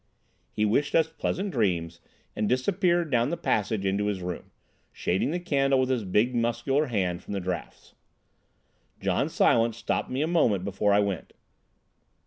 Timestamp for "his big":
5.89-6.33